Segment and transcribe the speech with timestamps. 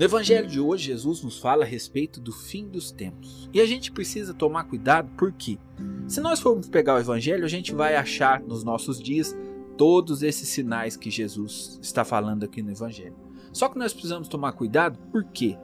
[0.00, 3.50] No evangelho de hoje, Jesus nos fala a respeito do fim dos tempos.
[3.52, 5.58] E a gente precisa tomar cuidado porque,
[6.08, 9.36] se nós formos pegar o evangelho, a gente vai achar nos nossos dias
[9.76, 13.14] todos esses sinais que Jesus está falando aqui no evangelho.
[13.52, 15.58] Só que nós precisamos tomar cuidado porque,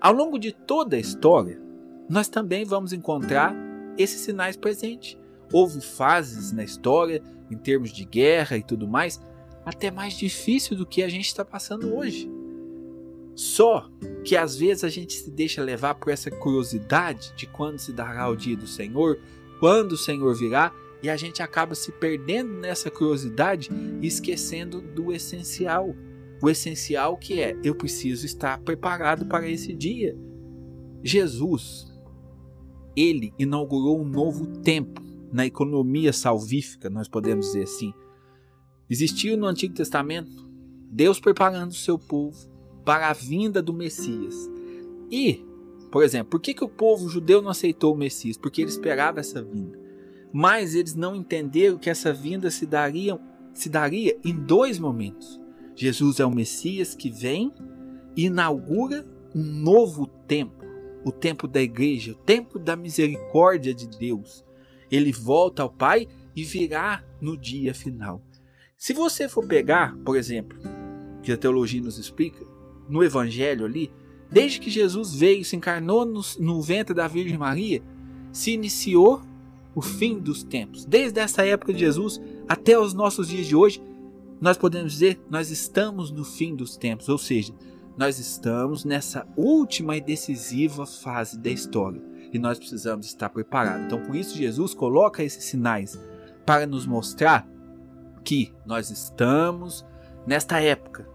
[0.00, 1.62] ao longo de toda a história,
[2.10, 3.54] nós também vamos encontrar
[3.96, 5.16] esses sinais presentes.
[5.52, 9.20] Houve fases na história, em termos de guerra e tudo mais,
[9.64, 12.28] até mais difícil do que a gente está passando hoje.
[13.34, 13.90] Só
[14.24, 18.28] que às vezes a gente se deixa levar por essa curiosidade de quando se dará
[18.28, 19.18] o dia do Senhor,
[19.58, 20.72] quando o Senhor virá,
[21.02, 25.94] e a gente acaba se perdendo nessa curiosidade e esquecendo do essencial.
[26.40, 30.16] O essencial que é eu preciso estar preparado para esse dia.
[31.02, 31.92] Jesus,
[32.96, 35.00] ele inaugurou um novo tempo
[35.32, 37.92] na economia salvífica, nós podemos dizer assim.
[38.88, 40.30] Existiu no Antigo Testamento
[40.90, 42.51] Deus preparando o seu povo
[42.84, 44.34] para a vinda do Messias.
[45.10, 45.44] E,
[45.90, 48.36] por exemplo, por que, que o povo judeu não aceitou o Messias?
[48.36, 49.78] Porque ele esperava essa vinda.
[50.32, 53.18] Mas eles não entenderam que essa vinda se daria,
[53.52, 55.40] se daria em dois momentos.
[55.74, 57.52] Jesus é o Messias que vem
[58.16, 60.64] e inaugura um novo tempo,
[61.04, 64.44] o tempo da igreja, o tempo da misericórdia de Deus
[64.92, 68.22] ele volta ao Pai e virá no dia final.
[68.76, 70.58] Se você for pegar, por exemplo,
[71.22, 72.44] que a teologia nos explica,
[72.92, 73.90] no Evangelho ali,
[74.30, 77.82] desde que Jesus veio, se encarnou no, no ventre da Virgem Maria,
[78.30, 79.22] se iniciou
[79.74, 80.84] o fim dos tempos.
[80.84, 83.82] Desde essa época de Jesus até os nossos dias de hoje,
[84.40, 87.54] nós podemos dizer, nós estamos no fim dos tempos, ou seja,
[87.96, 93.86] nós estamos nessa última e decisiva fase da história e nós precisamos estar preparados.
[93.86, 95.98] Então, por isso, Jesus coloca esses sinais
[96.44, 97.48] para nos mostrar
[98.24, 99.84] que nós estamos
[100.26, 101.08] nesta época,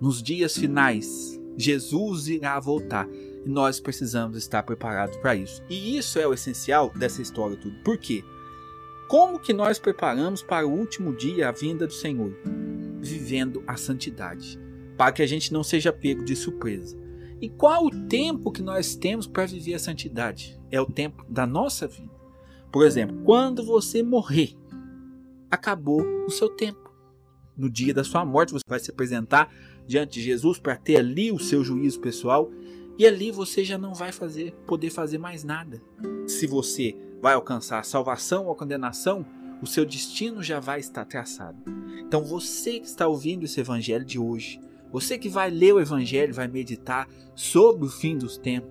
[0.00, 1.40] nos dias finais.
[1.56, 3.08] Jesus irá voltar
[3.44, 5.62] e nós precisamos estar preparados para isso.
[5.68, 7.76] E isso é o essencial dessa história tudo.
[7.84, 8.24] Por quê?
[9.08, 12.32] Como que nós preparamos para o último dia a vinda do Senhor?
[13.00, 14.58] Vivendo a santidade,
[14.96, 16.96] para que a gente não seja pego de surpresa.
[17.40, 20.58] E qual o tempo que nós temos para viver a santidade?
[20.70, 22.14] É o tempo da nossa vida.
[22.72, 24.56] Por exemplo, quando você morrer,
[25.50, 26.90] acabou o seu tempo.
[27.56, 29.52] No dia da sua morte, você vai se apresentar
[29.86, 32.50] diante de Jesus para ter ali o seu juízo pessoal
[32.98, 35.82] e ali você já não vai fazer, poder fazer mais nada.
[36.26, 39.26] Se você vai alcançar a salvação ou condenação,
[39.60, 41.58] o seu destino já vai estar traçado.
[42.06, 44.60] Então você que está ouvindo esse evangelho de hoje,
[44.94, 48.70] você que vai ler o Evangelho, vai meditar sobre o fim dos tempos.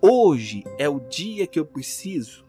[0.00, 2.46] Hoje é o dia que eu preciso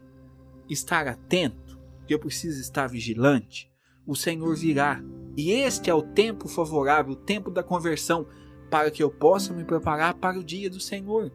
[0.66, 3.70] estar atento, que eu preciso estar vigilante.
[4.06, 5.02] O Senhor virá.
[5.36, 8.26] E este é o tempo favorável, o tempo da conversão,
[8.70, 11.30] para que eu possa me preparar para o dia do Senhor.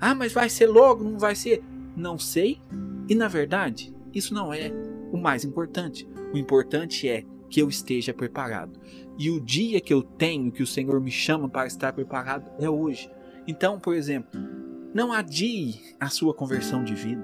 [0.00, 1.62] Ah, mas vai ser logo, não vai ser?
[1.94, 2.60] Não sei.
[3.08, 4.72] E na verdade, isso não é
[5.12, 6.08] o mais importante.
[6.32, 8.80] O importante é que eu esteja preparado.
[9.18, 12.70] E o dia que eu tenho, que o Senhor me chama para estar preparado, é
[12.70, 13.10] hoje.
[13.46, 14.40] Então, por exemplo,
[14.94, 17.22] não adie a sua conversão de vida.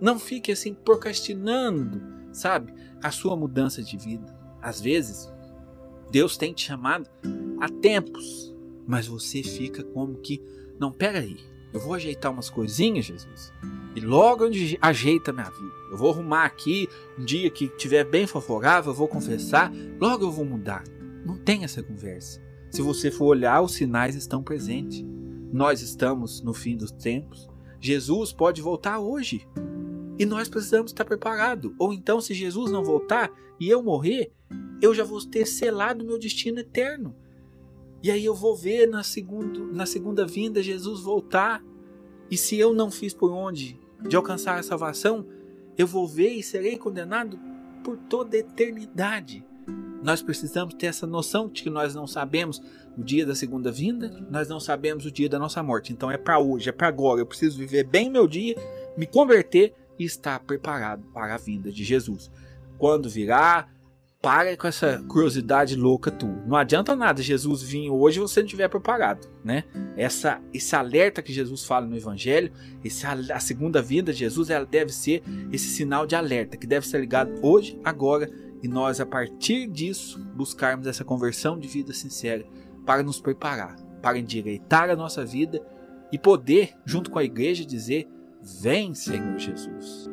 [0.00, 4.41] Não fique assim procrastinando, sabe, a sua mudança de vida.
[4.62, 5.30] Às vezes,
[6.10, 7.10] Deus tem te chamado
[7.60, 8.54] há tempos,
[8.86, 10.40] mas você fica como que,
[10.78, 11.36] não, pera aí,
[11.72, 13.52] eu vou ajeitar umas coisinhas, Jesus.
[13.96, 15.74] E logo onde ajeita minha vida.
[15.90, 20.30] Eu vou arrumar aqui, um dia que tiver bem favorável, eu vou confessar, logo eu
[20.30, 20.84] vou mudar.
[21.24, 22.40] Não tem essa conversa.
[22.70, 25.04] Se você for olhar, os sinais estão presentes.
[25.52, 27.48] Nós estamos no fim dos tempos.
[27.78, 29.46] Jesus pode voltar hoje.
[30.18, 31.72] E nós precisamos estar preparados.
[31.78, 34.32] Ou então, se Jesus não voltar e eu morrer,
[34.80, 37.14] eu já vou ter selado meu destino eterno.
[38.02, 41.62] E aí eu vou ver na, segundo, na segunda vinda Jesus voltar.
[42.30, 45.24] E se eu não fiz por onde de alcançar a salvação,
[45.78, 47.38] eu vou ver e serei condenado
[47.84, 49.44] por toda a eternidade.
[50.02, 52.60] Nós precisamos ter essa noção de que nós não sabemos
[52.98, 55.92] o dia da segunda vinda, nós não sabemos o dia da nossa morte.
[55.92, 57.20] Então é para hoje, é para agora.
[57.20, 58.56] Eu preciso viver bem meu dia,
[58.96, 62.30] me converter e estar preparado para a vinda de Jesus.
[62.78, 63.68] Quando virá,
[64.22, 66.28] para com essa curiosidade louca tu.
[66.46, 69.64] Não adianta nada Jesus vir hoje e você não estiver preparado, né?
[69.96, 72.52] Essa, esse alerta que Jesus fala no Evangelho,
[72.84, 76.86] esse, a segunda vinda de Jesus, ela deve ser esse sinal de alerta que deve
[76.86, 78.30] ser ligado hoje, agora,
[78.62, 82.46] e nós a partir disso buscarmos essa conversão de vida sincera
[82.86, 85.60] para nos preparar, para endireitar a nossa vida
[86.12, 88.06] e poder, junto com a igreja, dizer:
[88.42, 90.11] Vem, Senhor Jesus.